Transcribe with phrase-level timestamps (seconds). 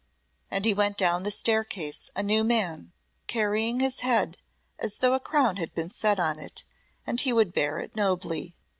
[0.49, 2.91] And he went down the staircase a new man,
[3.27, 4.39] carrying his head
[4.79, 6.63] as though a crown had been set on it
[7.05, 8.55] and he would bear it nobly.